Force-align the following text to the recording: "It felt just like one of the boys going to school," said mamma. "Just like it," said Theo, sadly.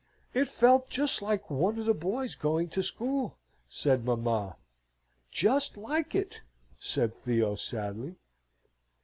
"It 0.33 0.47
felt 0.47 0.89
just 0.89 1.21
like 1.21 1.51
one 1.51 1.77
of 1.77 1.85
the 1.85 1.93
boys 1.93 2.33
going 2.33 2.69
to 2.69 2.81
school," 2.81 3.37
said 3.69 4.03
mamma. 4.03 4.55
"Just 5.31 5.77
like 5.77 6.15
it," 6.15 6.41
said 6.79 7.13
Theo, 7.13 7.53
sadly. 7.53 8.15